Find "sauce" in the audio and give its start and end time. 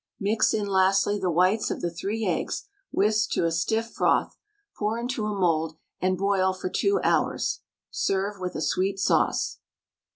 8.97-9.59